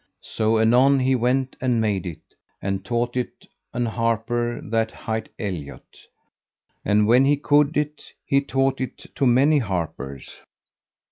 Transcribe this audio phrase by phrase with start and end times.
[0.23, 6.07] So anon he went and made it, and taught it an harper that hight Eliot.
[6.83, 10.41] And when he could it, he taught it to many harpers.